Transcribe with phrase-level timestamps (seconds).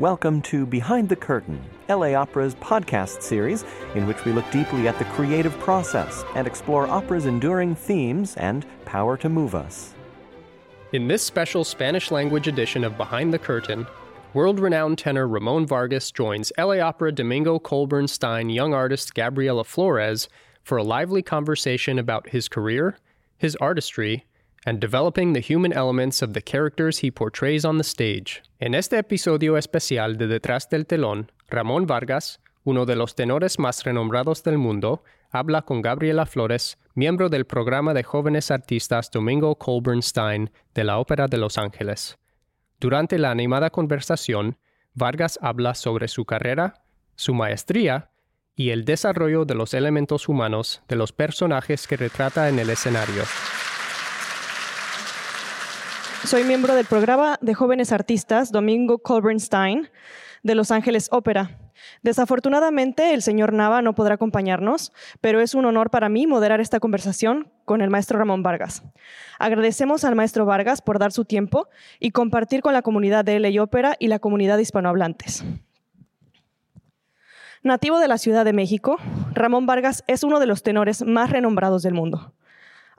[0.00, 4.98] Welcome to Behind the Curtain, LA Opera's podcast series, in which we look deeply at
[4.98, 9.92] the creative process and explore opera's enduring themes and power to move us.
[10.94, 13.86] In this special Spanish language edition of Behind the Curtain,
[14.32, 20.30] world renowned tenor Ramon Vargas joins LA Opera Domingo Colburn Stein young artist Gabriela Flores
[20.62, 22.96] for a lively conversation about his career,
[23.36, 24.24] his artistry,
[24.66, 28.42] and developing the human elements of the characters he portrays on the stage.
[28.58, 33.84] En este episodio especial de Detrás del Telón, Ramón Vargas, uno de los tenores más
[33.84, 40.02] renombrados del mundo, habla con Gabriela Flores, miembro del programa de jóvenes artistas Domingo Colburn
[40.02, 42.18] Stein de la Ópera de Los Ángeles.
[42.78, 44.58] Durante la animada conversación,
[44.94, 46.82] Vargas habla sobre su carrera,
[47.14, 48.10] su maestría
[48.56, 53.22] y el desarrollo de los elementos humanos de los personajes que retrata en el escenario.
[56.24, 59.88] Soy miembro del programa de jóvenes artistas Domingo Colburn Stein
[60.42, 61.58] de Los Ángeles Ópera.
[62.02, 66.78] Desafortunadamente, el señor Nava no podrá acompañarnos, pero es un honor para mí moderar esta
[66.78, 68.82] conversación con el maestro Ramón Vargas.
[69.38, 73.62] Agradecemos al maestro Vargas por dar su tiempo y compartir con la comunidad de LA
[73.62, 75.42] Ópera y la comunidad hispanohablantes.
[77.62, 78.98] Nativo de la Ciudad de México,
[79.32, 82.34] Ramón Vargas es uno de los tenores más renombrados del mundo.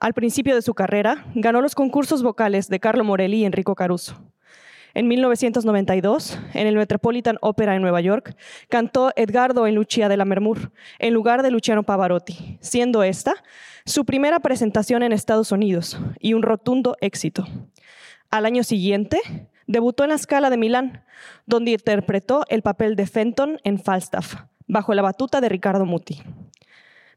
[0.02, 4.20] Al principio de su carrera, ganó los concursos vocales de Carlo Morelli y Enrico Caruso.
[4.96, 8.36] En 1992, en el Metropolitan Opera en Nueva York,
[8.68, 13.36] cantó Edgardo en Lucia de la Mermur, en lugar de Luciano Pavarotti, siendo esta
[13.86, 17.46] su primera presentación en Estados Unidos y un rotundo éxito.
[18.32, 19.22] Al año siguiente,
[19.68, 21.04] debutó en la Scala de Milán,
[21.46, 24.34] donde interpretó el papel de Fenton en Falstaff,
[24.66, 26.24] bajo la batuta de Ricardo Muti.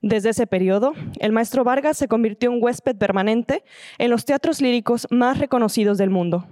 [0.06, 3.64] Desde ese periodo, el maestro Vargas se convirtió en huésped permanente
[3.97, 6.47] en los teatros líricos más reconocidos del mundo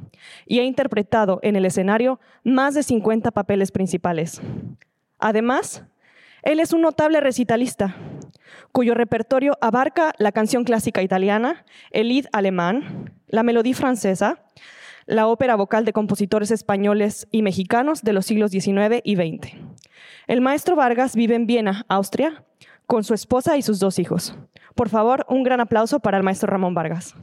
[0.46, 4.40] y ha interpretado en el escenario más de 50 papeles principales.
[5.18, 5.84] Además,
[6.42, 7.94] él es un notable recitalista,
[8.72, 14.46] cuyo repertorio abarca la canción clásica italiana, el lead alemán, la melodía francesa,
[15.04, 19.56] la ópera vocal de compositores españoles y mexicanos de los siglos XIX y XX.
[20.26, 22.44] El maestro Vargas vive en Viena, Austria,
[22.92, 24.36] con su esposa y sus dos hijos.
[24.74, 27.14] Por favor, un gran aplauso para el maestro Ramón Vargas.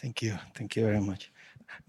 [0.00, 0.34] Thank you.
[0.54, 1.30] Thank you very much.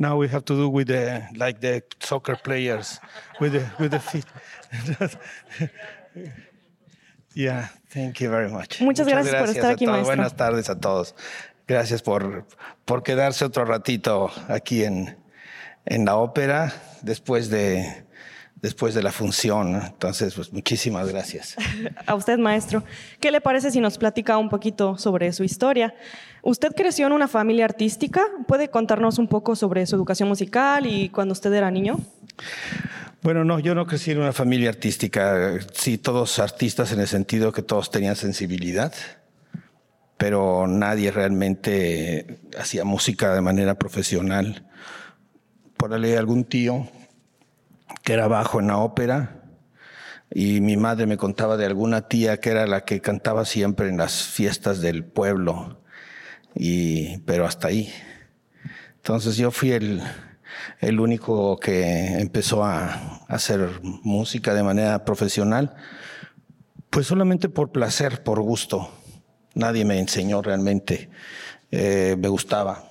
[0.01, 2.99] Now we have to do with the like the soccer players
[3.39, 4.25] with the with the feet.
[7.35, 8.81] yeah, thank you very much.
[8.81, 10.15] Muchas gracias por estar aquí, maestro.
[10.15, 11.13] Buenas tardes a todos.
[11.67, 12.47] Gracias por,
[12.85, 15.17] por quedarse otro ratito aquí en,
[15.85, 16.73] en la ópera
[17.03, 18.03] después de,
[18.61, 19.73] después de la función.
[19.73, 19.85] ¿no?
[19.85, 21.55] Entonces, pues muchísimas gracias.
[22.05, 22.83] A usted, maestro.
[23.19, 25.93] ¿Qué le parece si nos platica un poquito sobre su historia?
[26.43, 28.23] Usted creció en una familia artística.
[28.47, 31.99] ¿Puede contarnos un poco sobre su educación musical y cuando usted era niño?
[33.21, 35.59] Bueno, no, yo no crecí en una familia artística.
[35.73, 38.93] Sí, todos artistas en el sentido que todos tenían sensibilidad,
[40.17, 44.65] pero nadie realmente hacía música de manera profesional.
[45.77, 46.87] Por ahí algún tío
[48.03, 49.41] que era bajo en la ópera
[50.33, 53.97] y mi madre me contaba de alguna tía que era la que cantaba siempre en
[53.97, 55.81] las fiestas del pueblo,
[56.55, 57.91] y, pero hasta ahí.
[58.95, 60.01] Entonces yo fui el,
[60.79, 65.75] el único que empezó a hacer música de manera profesional,
[66.89, 68.89] pues solamente por placer, por gusto.
[69.53, 71.09] Nadie me enseñó realmente,
[71.71, 72.90] eh, me gustaba.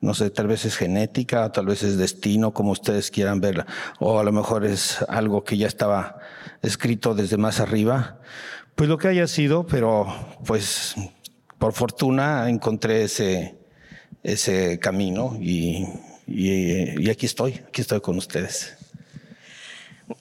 [0.00, 3.66] No sé, tal vez es genética, tal vez es destino, como ustedes quieran verla,
[3.98, 6.18] o a lo mejor es algo que ya estaba
[6.62, 8.18] escrito desde más arriba.
[8.74, 10.06] Pues lo que haya sido, pero
[10.46, 10.94] pues
[11.58, 13.58] por fortuna encontré ese,
[14.22, 15.86] ese camino y,
[16.26, 18.78] y, y aquí estoy, aquí estoy con ustedes.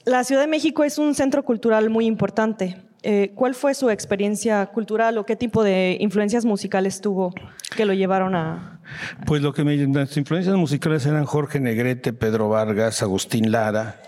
[0.03, 2.77] La Ciudad de México es un centro cultural muy importante.
[3.01, 7.33] Eh, ¿Cuál fue su experiencia cultural o qué tipo de influencias musicales tuvo
[7.75, 8.81] que lo llevaron a...
[9.25, 14.01] Pues lo que me, las influencias musicales eran Jorge Negrete, Pedro Vargas, Agustín Lara.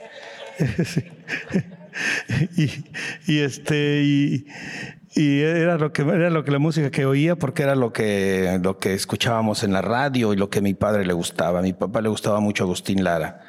[3.27, 4.45] y, este y,
[5.15, 8.59] y, era lo que era lo que la música que oía porque era lo que
[8.61, 11.59] lo que escuchábamos en la radio y lo que a mi padre le gustaba.
[11.59, 13.41] A mi papá le gustaba mucho Agustín Lara.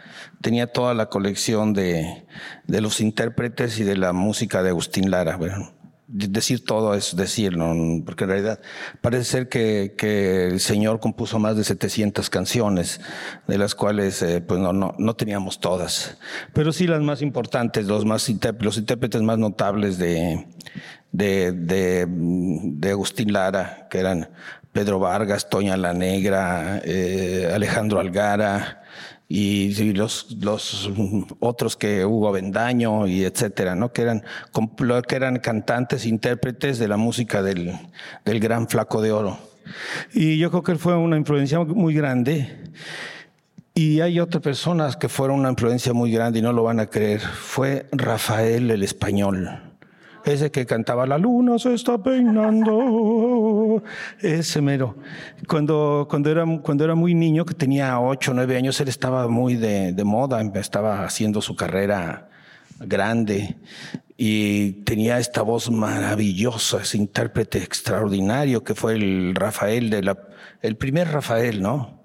[0.42, 2.26] Tenía toda la colección de,
[2.66, 5.36] de los intérpretes y de la música de Agustín Lara.
[5.36, 5.72] Bueno,
[6.12, 7.74] decir todo es decirlo,
[8.04, 8.60] porque en realidad
[9.00, 13.00] parece ser que, que, el Señor compuso más de 700 canciones,
[13.46, 16.18] de las cuales eh, pues no, no, no, teníamos todas,
[16.52, 18.30] pero sí las más importantes, los, más
[18.60, 20.46] los intérpretes más notables de,
[21.12, 24.28] de, de, de Agustín Lara, que eran
[24.72, 28.81] Pedro Vargas, Toña la Negra, eh, Alejandro Algara,
[29.34, 30.90] y, los, los
[31.40, 33.90] otros que Hugo Bendaño y etcétera, ¿no?
[33.90, 34.23] Que eran,
[35.08, 37.73] que eran cantantes, intérpretes de la música del,
[38.26, 39.38] del gran flaco de oro.
[40.12, 42.62] Y yo creo que él fue una influencia muy grande.
[43.75, 46.88] Y hay otras personas que fueron una influencia muy grande y no lo van a
[46.88, 47.20] creer.
[47.20, 49.71] Fue Rafael el Español
[50.24, 53.82] ese que cantaba La luna se está peinando,
[54.20, 54.96] ese mero.
[55.48, 59.56] Cuando, cuando, era, cuando era muy niño, que tenía ocho, nueve años, él estaba muy
[59.56, 62.28] de, de moda, estaba haciendo su carrera
[62.80, 63.56] grande
[64.16, 70.18] y tenía esta voz maravillosa, ese intérprete extraordinario que fue el Rafael de la,
[70.60, 72.01] el primer Rafael, ¿no?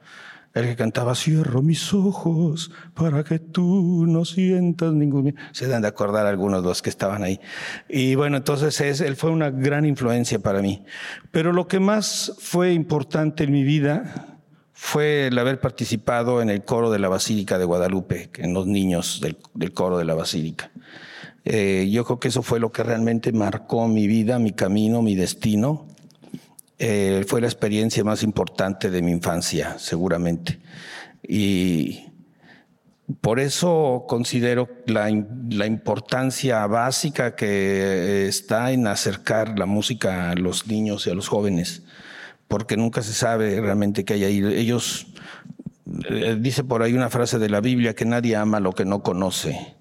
[0.57, 5.36] El que cantaba, cierro mis ojos para que tú no sientas ningún...
[5.51, 7.39] Se dan de acordar algunos de los que estaban ahí.
[7.88, 10.83] Y bueno, entonces es, él fue una gran influencia para mí.
[11.30, 14.39] Pero lo que más fue importante en mi vida
[14.74, 19.19] fue el haber participado en el coro de la Basílica de Guadalupe, en los niños
[19.21, 20.71] del, del coro de la Basílica.
[21.45, 25.15] Eh, yo creo que eso fue lo que realmente marcó mi vida, mi camino, mi
[25.15, 25.86] destino
[26.79, 30.59] eh, fue la experiencia más importante de mi infancia, seguramente.
[31.27, 32.06] Y
[33.21, 35.09] por eso considero la,
[35.50, 41.29] la, importancia básica que está en acercar la música a los niños y a los
[41.29, 41.83] jóvenes,
[42.47, 44.44] porque nunca se sabe realmente qué hay ahí.
[44.45, 45.07] Ellos,
[46.09, 49.01] eh, dice por ahí una frase de la Biblia, que nadie ama lo que no
[49.01, 49.75] conoce.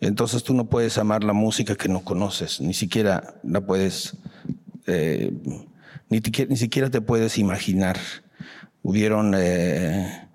[0.00, 4.16] Entonces tú no puedes amar la música que no conoces, ni siquiera la puedes...
[4.86, 5.32] Eh,
[6.20, 7.98] ni, siquiera te puedes imaginar.
[8.82, 10.28] Hubieron, eh,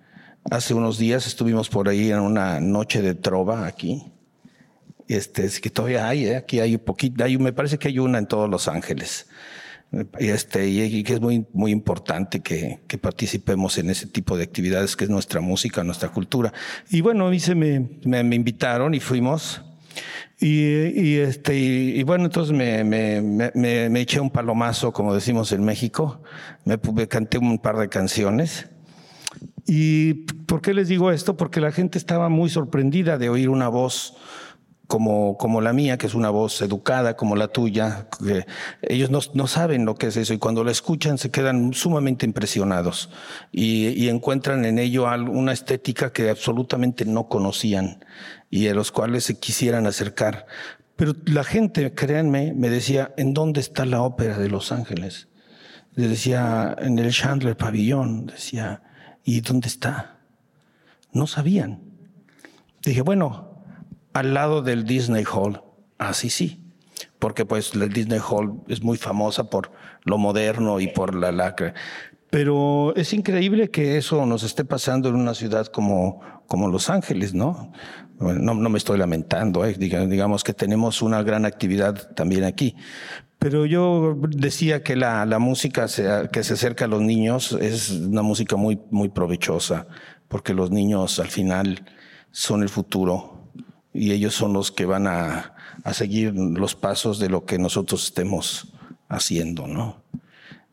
[0.50, 4.12] hace unos días estuvimos por ahí en una noche de trova aquí.
[5.08, 6.38] Este, es que todavía hay, ¿eh?
[6.38, 9.28] aquí hay poquito, hay, me parece que hay una en todos Los Ángeles.
[10.20, 15.06] Este, y que es muy, muy importante que, participemos en ese tipo de actividades que
[15.06, 16.52] es nuestra música, nuestra cultura.
[16.90, 19.62] Y bueno, a mí se me invitaron y fuimos.
[20.40, 25.64] Y, este, y, bueno, entonces me, me, me, me, eché un palomazo, como decimos en
[25.64, 26.22] México.
[26.64, 26.78] Me,
[27.08, 28.68] canté un par de canciones.
[29.66, 30.14] ¿Y
[30.46, 31.36] por qué les digo esto?
[31.36, 34.16] Porque la gente estaba muy sorprendida de oír una voz
[34.88, 38.08] como, como la mía, que es una voz educada como la tuya.
[38.26, 38.46] Que
[38.82, 42.26] ellos no, no, saben lo que es eso y cuando la escuchan se quedan sumamente
[42.26, 43.10] impresionados
[43.52, 48.04] y, y encuentran en ello una estética que absolutamente no conocían
[48.50, 50.48] y a los cuales se quisieran acercar.
[50.96, 55.28] Pero la gente, créanme, me decía, ¿en dónde está la ópera de Los Ángeles?
[55.94, 58.28] Le decía, en el Chandler Pavillón.
[58.28, 58.82] Decía,
[59.24, 60.18] ¿y dónde está?
[61.12, 61.82] No sabían.
[62.84, 63.47] Dije, bueno,
[64.18, 65.62] al lado del Disney Hall.
[66.00, 66.64] Así sí,
[67.20, 69.72] porque pues el Disney Hall es muy famosa por
[70.04, 71.74] lo moderno y por la lacra.
[72.30, 77.34] Pero es increíble que eso nos esté pasando en una ciudad como, como Los Ángeles,
[77.34, 77.72] ¿no?
[78.20, 79.76] No, me estoy lamentando, ¿eh?
[79.78, 82.76] digamos que tenemos una gran actividad también aquí.
[83.38, 85.86] Pero yo decía que la, la música
[86.32, 89.86] que se acerca a los niños es una música muy, muy provechosa,
[90.28, 91.86] porque los niños al final
[92.32, 93.37] son el futuro
[93.98, 98.06] y ellos son los que van a, a seguir los pasos de lo que nosotros
[98.06, 98.74] estemos
[99.10, 99.98] haciendo, ¿no?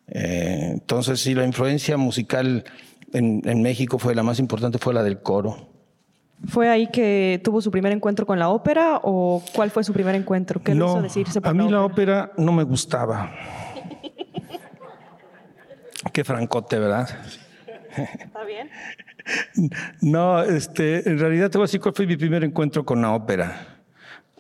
[0.09, 2.65] Eh, entonces, sí, la influencia musical
[3.13, 5.69] en, en México fue la más importante, fue la del coro.
[6.47, 10.15] ¿Fue ahí que tuvo su primer encuentro con la ópera o cuál fue su primer
[10.15, 10.63] encuentro?
[10.63, 12.33] ¿Qué no, hizo decirse por a mí la ópera?
[12.37, 13.33] no me gustaba.
[16.13, 17.09] Qué francote, ¿verdad?
[17.97, 18.69] ¿Está bien?
[20.01, 23.13] No, este, en realidad te voy a decir cuál fue mi primer encuentro con la
[23.13, 23.81] ópera.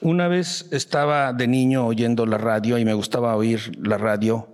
[0.00, 4.49] Una vez estaba de niño oyendo la radio y me gustaba oír la radio.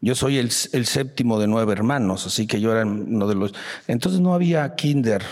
[0.00, 3.54] Yo soy el, el séptimo de nueve hermanos, así que yo era uno de los...
[3.88, 5.22] Entonces no había kinder,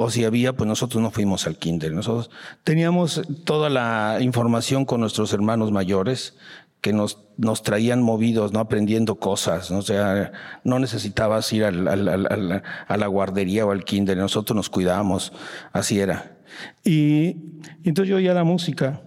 [0.00, 1.92] o si había, pues nosotros no fuimos al kinder.
[1.92, 2.30] Nosotros
[2.62, 6.36] teníamos toda la información con nuestros hermanos mayores
[6.80, 9.70] que nos, nos traían movidos, no aprendiendo cosas.
[9.70, 9.78] ¿no?
[9.78, 10.32] O sea,
[10.64, 15.32] no necesitabas ir al, al, al, a la guardería o al kinder, nosotros nos cuidábamos,
[15.72, 16.36] así era.
[16.84, 17.36] Y,
[17.82, 19.02] y entonces yo oía la música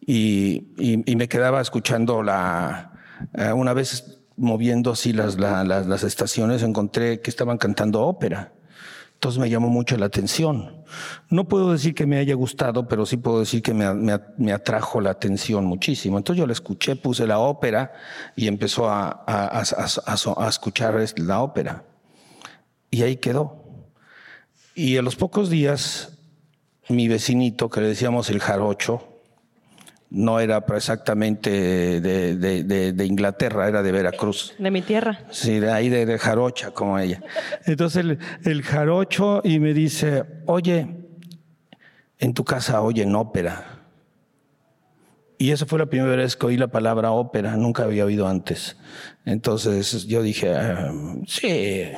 [0.00, 2.92] y, y, y me quedaba escuchando la,
[3.34, 8.52] eh, una vez moviendo así las, las, las estaciones, encontré que estaban cantando ópera.
[9.14, 10.77] Entonces me llamó mucho la atención.
[11.30, 15.10] No puedo decir que me haya gustado, pero sí puedo decir que me, atrajo la
[15.10, 16.18] atención muchísimo.
[16.18, 17.92] Entonces yo la escuché, puse la ópera
[18.36, 21.84] y empezó a, a escuchar la ópera.
[22.90, 23.64] Y ahí quedó.
[24.74, 26.18] Y a los pocos días,
[26.88, 29.17] mi vecinito, que le decíamos el jarocho,
[30.10, 34.54] no era exactamente de, Inglaterra, era de Veracruz.
[34.58, 35.20] De mi tierra.
[35.30, 37.22] Sí, de ahí de, Jarocha, como ella.
[37.66, 40.86] Entonces el, el, Jarocho y me dice, oye,
[42.18, 43.78] en tu casa oyen ópera.
[45.38, 48.76] Y esa fue la primera vez que oí la palabra ópera, nunca había oído antes.
[49.24, 50.92] Entonces yo dije, ah,
[51.26, 51.92] sí,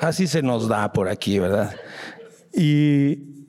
[0.00, 1.74] así se nos da por aquí, ¿verdad?
[2.52, 3.39] Y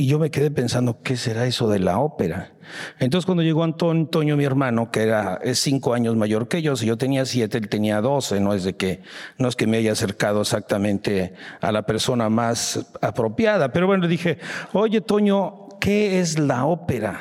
[0.00, 2.54] y yo me quedé pensando, ¿qué será eso de la ópera?
[3.00, 6.86] Entonces cuando llegó Antonio, mi hermano, que era, es cinco años mayor que yo, si
[6.86, 9.02] yo tenía siete, él tenía doce, no es de que,
[9.36, 14.38] no es que me haya acercado exactamente a la persona más apropiada, pero bueno, dije,
[14.72, 17.20] oye Toño, ¿qué es la ópera?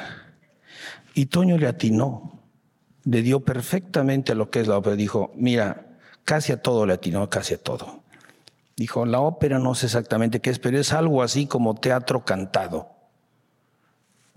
[1.13, 2.45] Y Toño le atinó,
[3.03, 7.29] le dio perfectamente lo que es la ópera, dijo, mira, casi a todo le atinó,
[7.29, 8.03] casi a todo.
[8.79, 12.88] Dijo, la ópera no sé exactamente qué es, pero es algo así como teatro cantado.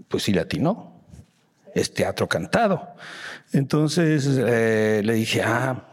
[0.09, 1.05] Pues sí, latino.
[1.77, 2.89] Es teatro cantado.
[3.53, 5.85] Entonces eh, le dije, ah,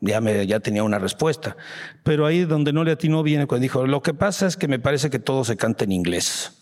[0.00, 1.56] ya, me, ya tenía una respuesta.
[2.02, 4.78] Pero ahí donde no le atinó viene cuando dijo, lo que pasa es que me
[4.78, 6.59] parece que todo se canta en inglés.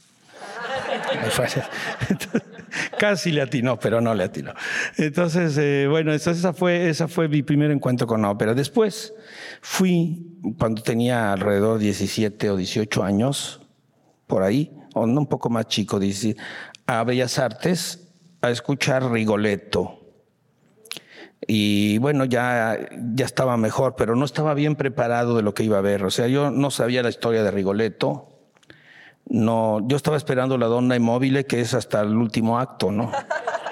[2.98, 4.52] Casi le atinó, pero no le atinó.
[4.96, 8.54] Entonces, eh, bueno, esa fue, esa fue mi primer encuentro con la ópera.
[8.54, 9.14] Después
[9.60, 13.60] fui, cuando tenía alrededor de 17 o 18 años,
[14.26, 15.98] por ahí, o un poco más chico,
[16.86, 18.08] a Bellas Artes
[18.40, 19.98] a escuchar Rigoletto.
[21.46, 22.78] Y bueno, ya,
[23.14, 26.04] ya estaba mejor, pero no estaba bien preparado de lo que iba a ver.
[26.04, 28.27] O sea, yo no sabía la historia de Rigoletto
[29.30, 33.12] no, yo estaba esperando la donna inmóvil, que es hasta el último acto, ¿no?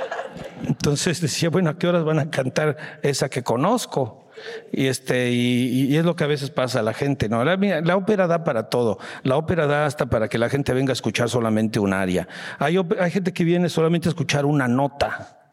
[0.67, 4.27] Entonces decía, bueno, ¿a qué horas van a cantar esa que conozco?
[4.73, 7.45] Y, este, y, es lo que a veces pasa a la gente, ¿no?
[7.45, 8.99] La, la, ópera da para todo.
[9.23, 12.29] La ópera da hasta para que la gente venga a escuchar solamente un aria.
[12.59, 15.53] Hay, hay gente que viene solamente a escuchar una nota,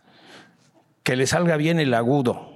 [1.03, 2.49] que le salga bien el agudo.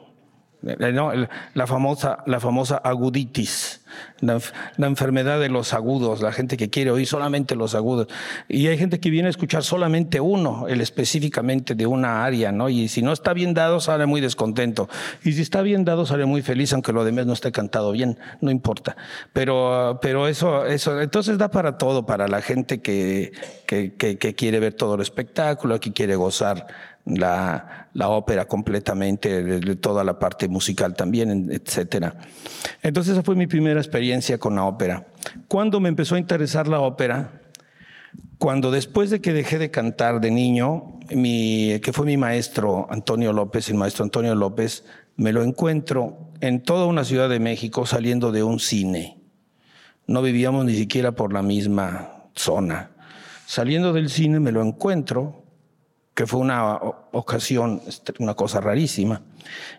[0.61, 3.76] La famosa, la famosa aguditis,
[4.19, 4.39] la,
[4.87, 8.07] enfermedad de los agudos, la gente que quiere oír solamente los agudos.
[8.47, 12.69] Y hay gente que viene a escuchar solamente uno, el específicamente de una área, ¿no?
[12.69, 14.89] Y si no está bien dado, sale muy descontento.
[15.23, 18.17] Y si está bien dado, sale muy feliz, aunque lo demás no esté cantado bien,
[18.41, 18.95] no importa.
[19.33, 23.31] Pero, pero eso, eso, entonces da para todo, para la gente que,
[23.65, 26.67] que, que, que quiere ver todo el espectáculo, que quiere gozar
[27.07, 32.15] la, la ópera completamente, de, toda la parte musical también, etcétera.
[32.81, 35.07] Entonces esa fue mi primera experiencia con la ópera.
[35.47, 37.41] ¿Cuándo me empezó a interesar la ópera?
[38.37, 43.33] Cuando después de que dejé de cantar de niño, mi, que fue mi maestro Antonio
[43.33, 44.83] López, el maestro Antonio López,
[45.15, 49.17] me lo encuentro en toda una ciudad de México saliendo de un cine.
[50.05, 52.91] No vivíamos ni siquiera por la misma zona.
[53.47, 55.46] Saliendo del cine me lo encuentro
[56.17, 56.79] que fue una
[57.11, 59.21] ocasión, este, una cosa rarísima.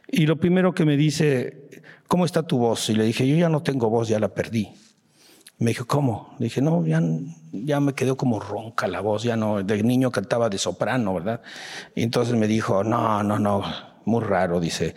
[0.06, 1.68] Y lo primero que me dice,
[2.06, 2.88] ¿cómo está tu voz?
[2.90, 4.68] Y le dije, yo ya no tengo voz, ya la perdí.
[5.58, 6.36] Me dijo, ¿cómo?
[6.38, 7.02] Le dije, no, ya,
[7.50, 11.42] ya me quedó como ronca la voz, ya no, de niño cantaba de soprano, ¿verdad?
[11.96, 13.64] Y entonces me dijo, no, no, no,
[14.04, 14.94] muy raro, dice,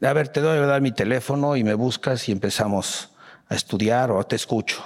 [0.00, 3.10] a ver, te doy a dar mi teléfono y me buscas y empezamos
[3.50, 4.82] a estudiar o te escucho.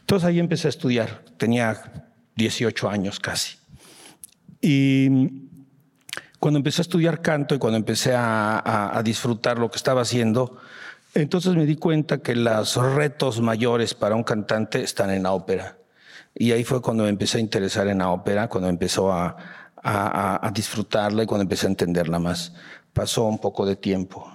[0.00, 3.61] Entonces ahí empecé a estudiar, tenía 18 años casi.
[4.62, 5.10] Y
[6.38, 10.56] cuando empecé a estudiar canto y cuando empecé a, disfrutar lo que estaba haciendo,
[11.14, 15.76] entonces me di cuenta que los retos mayores para un cantante están en la ópera.
[16.34, 19.36] Y ahí fue cuando me empecé a interesar en la ópera, cuando empezó a,
[19.82, 22.54] a, disfrutarla y cuando empecé a entenderla más.
[22.92, 24.30] Pasó un poco de tiempo.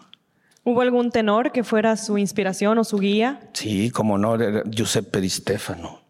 [0.63, 3.39] ¿Hubo algún tenor que fuera su inspiración o su guía?
[3.53, 6.01] Sí, como no, Giuseppe Di Stefano.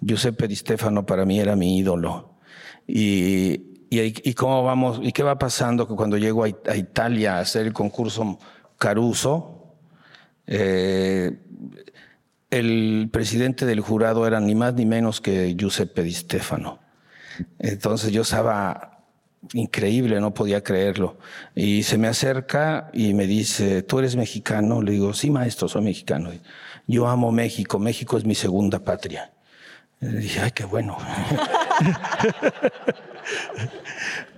[0.00, 2.29] Giuseppe Di Stefano para mí era mi ídolo.
[2.92, 7.66] Y, y, cómo vamos, y qué va pasando que cuando llego a, Italia a hacer
[7.66, 8.36] el concurso
[8.78, 9.76] Caruso,
[10.46, 11.38] eh,
[12.50, 16.80] el presidente del jurado era ni más ni menos que Giuseppe Di Stefano.
[17.60, 19.04] Entonces yo estaba
[19.52, 21.18] increíble, no podía creerlo.
[21.54, 24.82] Y se me acerca y me dice, ¿tú eres mexicano?
[24.82, 26.30] Le digo, sí, maestro, soy mexicano.
[26.88, 29.30] Yo amo México, México es mi segunda patria.
[30.00, 30.96] Y dije, ay, qué bueno.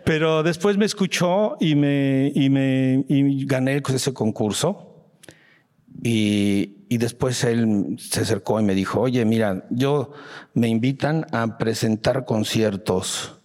[0.04, 4.88] Pero después me escuchó y me, y me y gané ese concurso.
[6.02, 10.10] Y, y después él se acercó y me dijo, oye, mira, yo
[10.54, 13.41] me invitan a presentar conciertos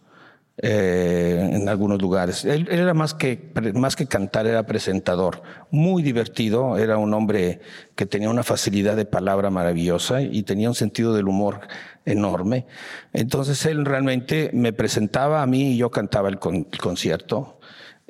[0.60, 2.44] eh, en algunos lugares.
[2.44, 5.44] Él, era más que, más que cantar, era presentador.
[5.70, 7.60] Muy divertido, era un hombre
[7.96, 11.62] que tenía una facilidad de palabra maravillosa y tenía un sentido del humor
[12.06, 12.66] enorme.
[13.14, 17.60] Entonces él realmente me presentaba a mí y yo cantaba el, concierto.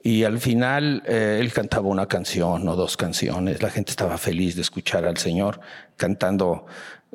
[0.01, 3.61] Y al final eh, él cantaba una canción o dos canciones.
[3.61, 5.59] La gente estaba feliz de escuchar al Señor
[5.97, 6.65] cantando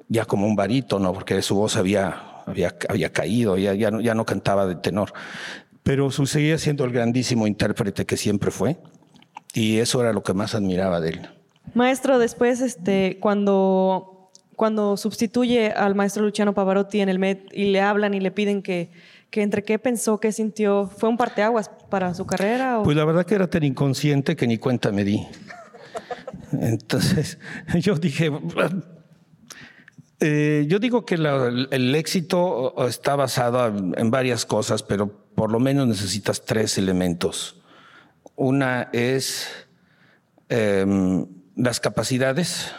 [0.08, 4.14] ya como un barítono, porque su voz había había, había caído, ya, ya, no, ya
[4.14, 5.12] no cantaba de tenor.
[5.82, 8.78] Pero seguía siendo el grandísimo intérprete que siempre fue.
[9.54, 11.28] Y eso era lo que más admiraba de él.
[11.74, 17.80] Maestro, después, este, cuando, cuando sustituye al maestro Luciano Pavarotti en el MED y le
[17.80, 18.90] hablan y le piden que,
[19.30, 22.80] que entre qué pensó, qué sintió, ¿fue un parteaguas para su carrera?
[22.84, 25.26] Pues la verdad que era tan inconsciente que ni cuenta me di.
[26.52, 27.38] Entonces
[27.80, 28.30] yo dije,
[30.24, 35.88] eh, yo digo que el éxito está basado en varias cosas, pero por lo menos
[35.88, 37.60] necesitas tres elementos.
[38.36, 39.48] Una es
[40.48, 41.26] em,
[41.56, 42.70] las capacidades,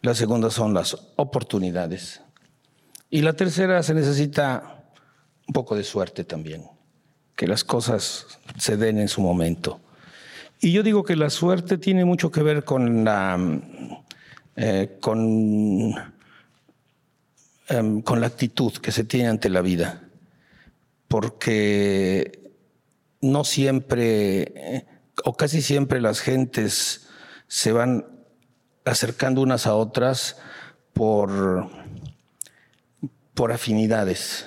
[0.00, 2.22] la segunda son las oportunidades
[3.10, 4.84] y la tercera se necesita
[5.48, 6.62] un poco de suerte también,
[7.34, 9.80] que las cosas se den en su momento.
[10.60, 13.36] Y yo digo que la suerte tiene mucho que ver con la...
[14.54, 16.19] Eh, con
[17.70, 20.02] Em, con la actitud que se tiene ante la vida,
[21.06, 22.52] porque
[23.20, 24.86] no siempre
[25.24, 27.06] o casi siempre las gentes
[27.46, 28.06] se van
[28.84, 30.36] acercando unas a otras
[30.92, 31.70] por,
[33.34, 34.46] por afinidades.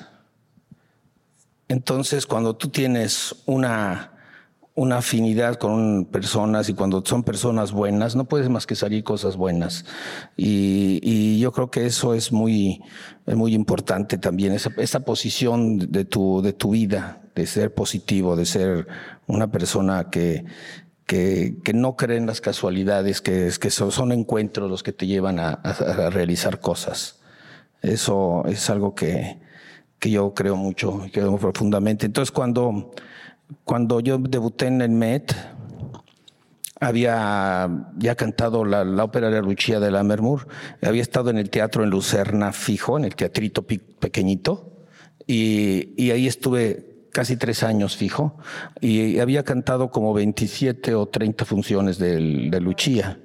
[1.69, 4.12] Entonces, cuando tú tienes una
[4.75, 9.37] una afinidad con personas y cuando son personas buenas, no puedes más que salir cosas
[9.37, 9.85] buenas.
[10.35, 12.81] Y, yo creo que eso es muy,
[13.27, 18.45] muy importante también, esa, esa, posición de tu, de tu vida, de ser positivo, de
[18.45, 18.87] ser
[19.27, 20.45] una persona que,
[21.05, 25.39] que, que no cree en las casualidades, que, que son, encuentros los que te llevan
[25.39, 27.19] a, a, realizar cosas.
[27.81, 29.39] Eso es algo que,
[29.99, 32.05] que yo creo mucho, creo profundamente.
[32.05, 32.91] Entonces, cuando
[33.63, 35.35] cuando yo debuté en el Met,
[36.79, 40.47] había ya cantado la, ópera de Lucia de la Mermur,
[40.81, 44.71] había estado en el teatro en Lucerna fijo, en el teatrito pequeñito,
[45.25, 48.37] y, ahí estuve casi tres años fijo,
[48.81, 53.19] y había cantado como 27 o 30 funciones de, de Lucia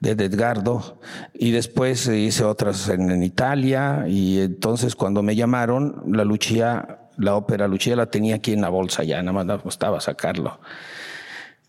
[0.00, 1.00] de Edgardo
[1.32, 7.36] y después hice otras en, en, Italia y entonces cuando me llamaron la Lucia la
[7.36, 10.60] ópera Lucia la tenía aquí en la bolsa ya, nada más costaba sacarlo.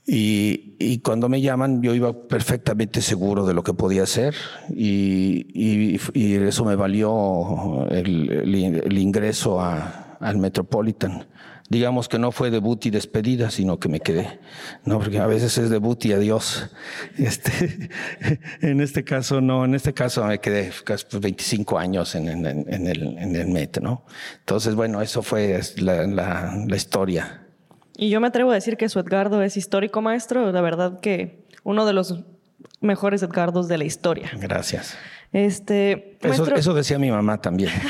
[0.10, 4.36] Y, cuando me llaman, yo iba perfectamente seguro de lo que podía hacer
[4.70, 11.28] y, eso me valió el, ingreso al Metropolitan
[11.70, 14.40] digamos que no fue debut y despedida, sino que me quedé.
[14.86, 16.70] No, porque a veces es debut y adiós.
[17.18, 17.90] Este,
[18.62, 22.88] en este caso no, en este caso me quedé casi 25 años en, en, en,
[22.88, 24.06] el, en el MET, ¿no?
[24.40, 27.44] Entonces, bueno, eso fue la, la, la historia.
[27.98, 31.48] Y yo me atrevo a decir que su Edgardo es histórico maestro, la verdad que
[31.64, 32.24] uno de los
[32.80, 34.32] mejores Edgardos de la historia.
[34.40, 34.98] Gracias.
[35.34, 37.72] Este, eso, eso decía mi mamá también.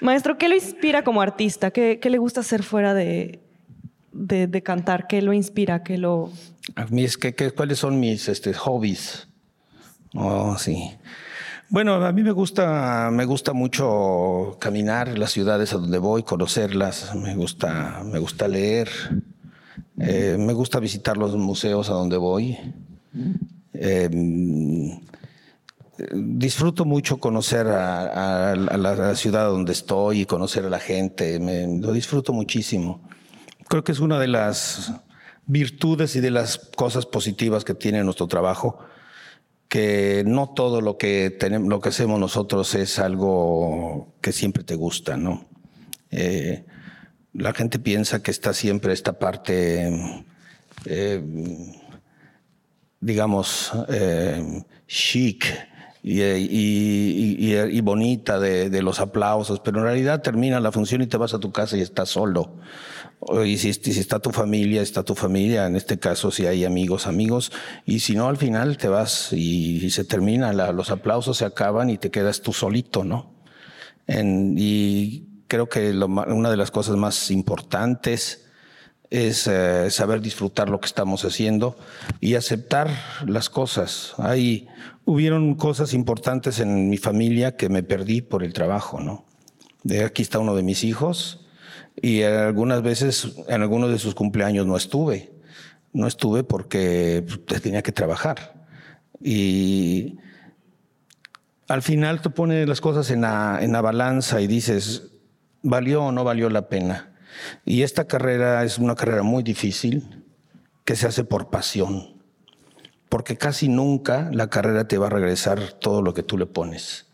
[0.00, 1.70] Maestro, ¿qué lo inspira como artista?
[1.70, 3.40] ¿Qué, le gusta hacer fuera de,
[4.64, 5.06] cantar?
[5.06, 5.82] ¿Qué lo inspira?
[5.82, 6.30] ¿Qué lo...?
[6.76, 9.28] A mí es que, ¿cuáles son mis este, hobbies?
[10.14, 10.92] Oh, sí.
[11.68, 17.14] Bueno, a mí me gusta, me gusta mucho caminar las ciudades a donde voy, conocerlas.
[17.14, 18.88] Me gusta, me gusta leer.
[20.00, 22.58] Eh, me gusta visitar los museos a donde voy.
[23.74, 24.10] Eh,
[26.12, 31.38] disfruto mucho conocer a, la, ciudad donde estoy y conocer a la gente.
[31.38, 33.08] lo disfruto muchísimo.
[33.68, 34.92] Creo que es una de las
[35.46, 38.78] virtudes y de las cosas positivas que tiene nuestro trabajo,
[39.68, 44.74] que no todo lo que tenemos, lo que hacemos nosotros es algo que siempre te
[44.74, 45.46] gusta, ¿no?
[46.10, 46.64] Eh,
[47.32, 49.90] la gente piensa que está siempre esta parte,
[50.84, 51.22] eh,
[53.00, 55.44] digamos, eh, chic
[56.02, 61.38] y, bonita de, los aplausos, pero en realidad termina la función y te vas a
[61.38, 62.54] tu casa y estás solo.
[63.44, 67.52] Y si, está tu familia, está tu familia, en este caso si hay amigos, amigos,
[67.84, 71.98] y si no, al final te vas y, se termina, los aplausos se acaban y
[71.98, 73.38] te quedas tú solito, ¿no?
[74.08, 78.49] y creo que una de las cosas más importantes
[79.10, 81.76] es eh, saber disfrutar lo que estamos haciendo
[82.20, 82.88] y aceptar
[83.26, 84.14] las cosas.
[84.18, 84.68] Hay,
[85.04, 89.24] hubieron cosas importantes en mi familia que me perdí por el trabajo, ¿no?
[89.82, 91.46] De aquí está uno de mis hijos
[92.00, 95.32] y algunas veces en algunos de sus cumpleaños no estuve.
[95.92, 98.54] No estuve porque pues, tenía que trabajar.
[99.20, 100.18] Y
[101.66, 105.08] al final te pones las cosas en la, en la balanza y dices,
[105.62, 107.09] ¿valió o no valió la pena?
[107.64, 110.24] Y esta carrera es una carrera muy difícil
[110.84, 112.20] que se hace por pasión,
[113.08, 117.06] porque casi nunca la carrera te va a regresar todo lo que tú le pones.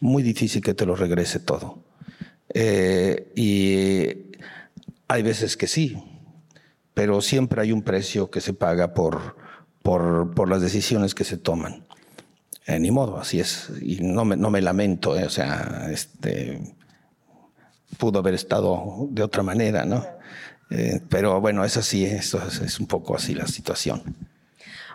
[0.00, 1.78] Muy difícil que te lo regrese todo.
[2.52, 4.36] Eh, y
[5.08, 6.02] hay veces que sí,
[6.94, 9.36] pero siempre hay un precio que se paga por,
[9.82, 11.84] por, por las decisiones que se toman.
[12.66, 13.70] Eh, ni modo, así es.
[13.82, 16.74] Y no me, no me lamento, eh, o sea, este,
[17.98, 20.04] pudo haber estado de otra manera, ¿no?
[20.70, 24.02] Eh, pero bueno, es así, esto es, un poco así la situación.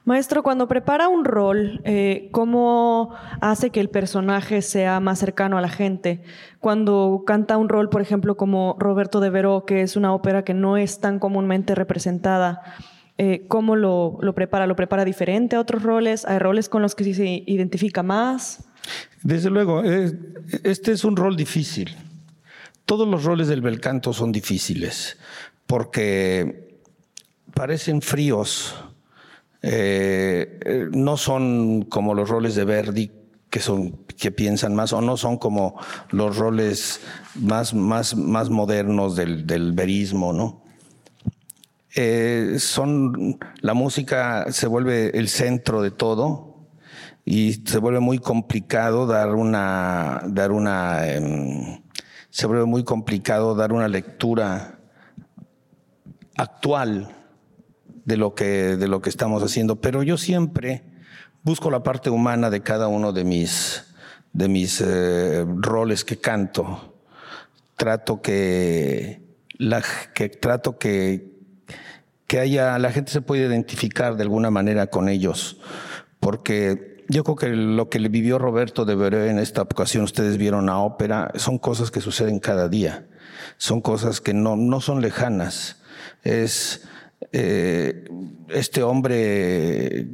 [0.05, 5.61] Maestro, cuando prepara un rol, eh, ¿cómo hace que el personaje sea más cercano a
[5.61, 6.23] la gente?
[6.59, 10.53] Cuando canta un rol, por ejemplo, como Roberto de Veró, que es una ópera que
[10.53, 12.61] no es tan comúnmente representada,
[13.17, 14.65] eh, ¿cómo lo, lo, prepara?
[14.67, 16.25] ¿Lo prepara diferente a otros roles?
[16.25, 18.63] ¿Hay roles con los que se identifica más?
[19.21, 21.95] Desde luego, este es un rol difícil
[22.89, 25.15] todos los roles del bel canto son difíciles
[25.67, 26.79] porque
[27.53, 28.73] parecen fríos.
[29.61, 33.11] Eh, eh, no son como los roles de Verdi
[33.51, 37.01] que son que piensan más o no son como los roles
[37.35, 40.63] más más más modernos del, del verismo, ¿no?
[41.95, 46.55] Eh, son la música se vuelve el centro de todo
[47.23, 51.81] y se vuelve muy complicado dar una dar una em,
[52.39, 54.79] se vuelve muy complicado dar una lectura
[56.37, 57.13] actual
[58.05, 60.83] de lo que, de lo que estamos haciendo, pero yo siempre
[61.43, 63.83] busco la parte humana de cada uno de mis,
[64.31, 67.01] de mis eh, roles que canto.
[67.75, 69.21] Trato que,
[69.57, 71.41] la, que trato que,
[72.25, 75.57] que haya, la gente se puede identificar de alguna manera con ellos,
[76.21, 80.37] porque yo creo que lo que le vivió Roberto de Veré en esta ocasión, ustedes
[80.37, 83.07] vieron la ópera, son cosas que suceden cada día,
[83.57, 85.81] son cosas que no, no son lejanas.
[86.23, 86.87] Es
[87.31, 88.05] eh,
[88.49, 90.07] este hombre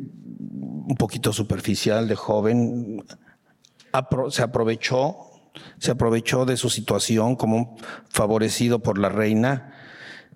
[0.88, 3.04] un poquito superficial, de joven,
[4.30, 5.18] se aprovechó,
[5.78, 7.76] se aprovechó de su situación como
[8.08, 9.74] favorecido por la reina,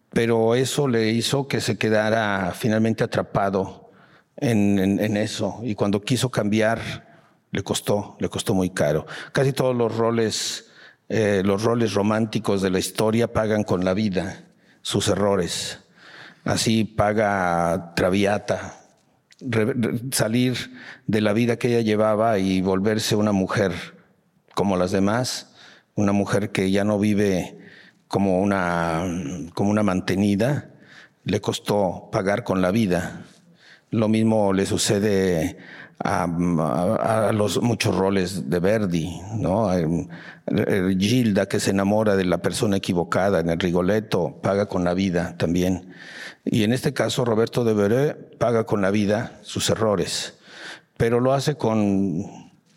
[0.09, 3.88] pero eso le hizo que se quedara finalmente atrapado
[4.39, 5.59] en, eso.
[5.63, 6.79] Y cuando quiso cambiar,
[7.51, 9.05] le costó, le costó muy caro.
[9.31, 10.69] Casi todos los roles,
[11.09, 14.45] eh, los roles románticos de la historia pagan con la vida
[14.81, 15.79] sus errores.
[16.45, 18.79] Así paga Traviata,
[20.11, 20.71] salir
[21.05, 23.73] de la vida que ella llevaba y volverse una mujer
[24.55, 25.53] como las demás,
[25.95, 27.57] una mujer que ya no vive
[28.07, 29.03] como una,
[29.53, 30.71] como una mantenida,
[31.23, 33.25] le costó pagar con la vida.
[33.91, 35.57] Lo mismo le sucede
[35.99, 39.69] a, los muchos roles de Verdi, ¿no?
[40.97, 45.35] Gilda que se enamora de la persona equivocada en el Rigoletto paga con la vida
[45.37, 45.93] también.
[46.45, 50.35] Y en este caso Roberto de Veré paga con la vida sus errores,
[50.97, 52.23] pero lo hace con,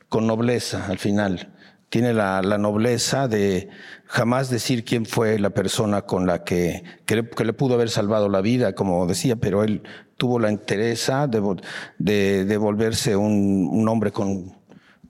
[0.09, 1.53] con nobleza al final.
[1.91, 3.69] Tiene la, la, nobleza de
[4.07, 8.41] jamás decir quién fue la persona con la que, que le pudo haber salvado la
[8.41, 9.83] vida, como decía, pero él
[10.23, 14.57] tuvo la interesa de, de, volverse un, un hombre con,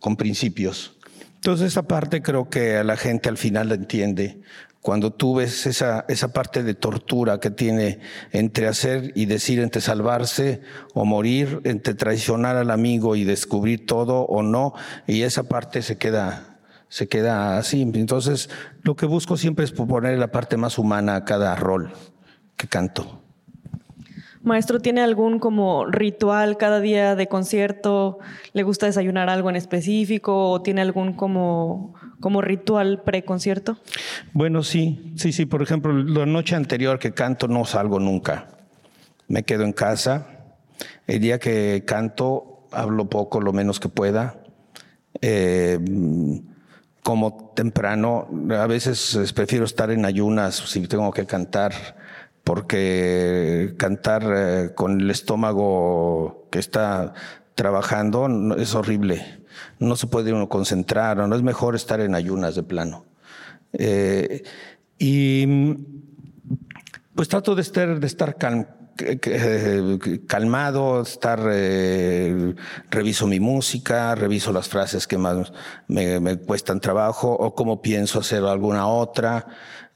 [0.00, 0.96] con, principios.
[1.34, 4.40] Entonces esa parte creo que a la gente al final la entiende.
[4.80, 9.82] Cuando tú ves esa, esa parte de tortura que tiene entre hacer y decir, entre
[9.82, 10.62] salvarse
[10.94, 14.72] o morir, entre traicionar al amigo y descubrir todo o no,
[15.06, 16.56] y esa parte se queda,
[16.88, 17.82] se queda así.
[17.82, 18.48] Entonces,
[18.82, 21.92] lo que busco siempre es poner la parte más humana a cada rol
[22.56, 23.21] que canto.
[24.42, 28.18] Maestro, ¿tiene algún como ritual cada día de concierto?
[28.52, 33.78] ¿Le gusta desayunar algo en específico o tiene algún como, como ritual pre-concierto?
[34.32, 35.46] Bueno, sí, sí, sí.
[35.46, 38.48] Por ejemplo, la noche anterior que canto no salgo nunca.
[39.28, 40.26] Me quedo en casa.
[41.06, 44.38] El día que canto hablo poco, lo menos que pueda.
[45.20, 45.78] Eh,
[47.04, 51.72] como temprano, a veces prefiero estar en ayunas si tengo que cantar
[52.44, 57.14] porque cantar eh, con el estómago que está
[57.54, 59.40] trabajando es horrible.
[59.78, 63.04] No se puede uno concentrar, no es mejor estar en ayunas de plano.
[63.72, 64.42] Eh,
[64.98, 65.46] y
[67.14, 68.06] Pues trato de estar, de
[70.26, 72.54] calmado, estar, eh,
[72.90, 75.52] reviso mi música, reviso las frases que más
[75.88, 79.46] me, cuestan trabajo o cómo pienso hacer alguna otra.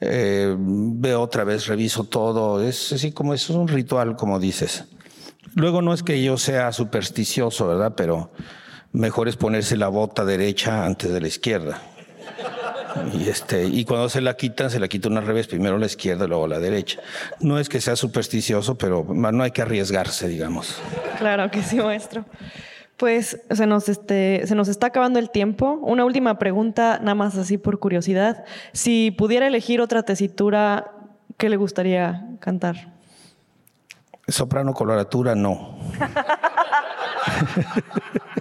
[0.01, 2.63] Eh, veo otra vez, reviso todo.
[2.63, 4.85] Es así como es un ritual, como dices.
[5.55, 7.95] Luego no es que yo sea supersticioso, ¿verdad?
[7.97, 8.31] Pero
[8.93, 11.81] mejor es ponerse la bota derecha antes de la izquierda.
[13.13, 16.27] Y, este, y cuando se la quitan, se la quita una revés, primero la izquierda,
[16.27, 17.01] luego la derecha.
[17.41, 20.81] No es que sea supersticioso, pero no hay que arriesgarse, digamos.
[21.19, 22.25] Claro que sí, maestro.
[22.97, 25.79] Pues se nos, este, se nos está acabando el tiempo.
[25.83, 28.45] Una última pregunta, nada más así por curiosidad.
[28.73, 30.93] Si pudiera elegir otra tesitura,
[31.37, 32.95] ¿qué le gustaría cantar?
[34.29, 35.79] Soprano coloratura, no.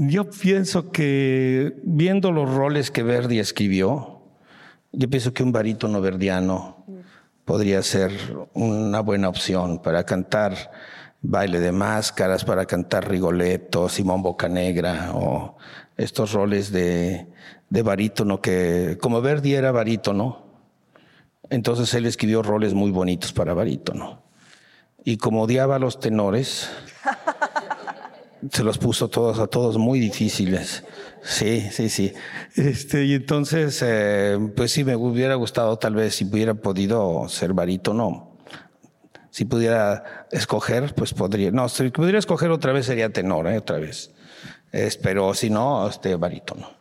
[0.00, 4.22] Yo pienso que viendo los roles que Verdi escribió,
[4.92, 6.84] yo pienso que un barítono verdiano
[7.44, 8.12] podría ser
[8.54, 10.70] una buena opción para cantar
[11.20, 15.56] baile de máscaras, para cantar Rigoletto, Simón Bocanegra o
[15.96, 17.26] estos roles de,
[17.68, 20.46] de barítono que, como Verdi era barítono,
[21.50, 24.22] entonces él escribió roles muy bonitos para barítono.
[25.02, 26.70] Y como odiaba a los tenores,
[28.50, 30.84] se los puso todos a todos muy difíciles.
[31.22, 32.12] Sí, sí, sí.
[32.54, 37.52] Este, y entonces, eh, pues sí, me hubiera gustado tal vez si hubiera podido ser
[37.52, 38.36] barítono.
[39.30, 41.50] Si pudiera escoger, pues podría.
[41.50, 43.58] No, si pudiera escoger otra vez sería tenor, ¿eh?
[43.58, 44.12] otra vez.
[45.02, 46.77] pero si no, este barítono.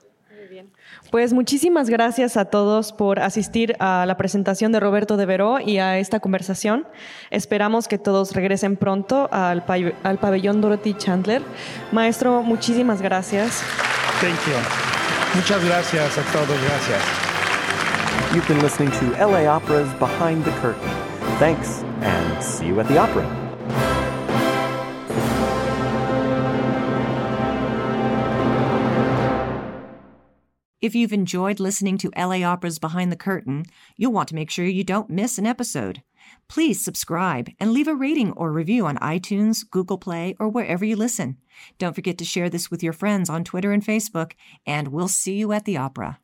[1.12, 5.78] Pues muchísimas gracias a todos por asistir a la presentación de Roberto de Veró y
[5.78, 6.86] a esta conversación.
[7.32, 9.64] Esperamos que todos regresen pronto al,
[10.04, 11.42] al pabellón Dorothy Chandler.
[11.92, 13.64] Maestro, muchísimas gracias.
[14.20, 14.54] Thank you.
[15.36, 16.48] Muchas gracias a todos.
[16.48, 17.28] Gracias.
[18.34, 20.90] You've been listening to LA Opera's Behind the Curtain.
[21.40, 23.37] Thanks, and see you at the opera.
[30.80, 34.66] If you've enjoyed listening to LA Opera's Behind the Curtain, you'll want to make sure
[34.66, 36.04] you don't miss an episode.
[36.48, 40.96] Please subscribe and leave a rating or review on iTunes, Google Play, or wherever you
[40.96, 41.38] listen.
[41.80, 44.34] Don't forget to share this with your friends on Twitter and Facebook,
[44.68, 46.20] and we'll see you at the opera.